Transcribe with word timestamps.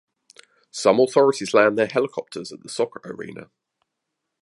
Some 0.71 0.99
authorities 0.99 1.53
land 1.53 1.77
their 1.77 1.85
helicopters 1.85 2.51
at 2.51 2.63
the 2.63 2.69
Soccer 2.69 2.99
Arena. 3.05 3.51